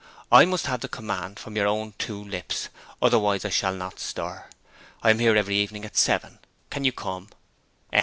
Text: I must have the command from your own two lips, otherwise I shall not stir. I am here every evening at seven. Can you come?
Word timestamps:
I 0.31 0.45
must 0.45 0.65
have 0.65 0.79
the 0.79 0.87
command 0.87 1.37
from 1.37 1.55
your 1.55 1.67
own 1.67 1.93
two 1.99 2.19
lips, 2.23 2.69
otherwise 3.03 3.45
I 3.45 3.51
shall 3.51 3.75
not 3.75 3.99
stir. 3.99 4.47
I 5.03 5.11
am 5.11 5.19
here 5.19 5.35
every 5.37 5.57
evening 5.57 5.85
at 5.85 5.95
seven. 5.95 6.39
Can 6.71 6.83
you 6.83 6.91
come? 6.91 7.29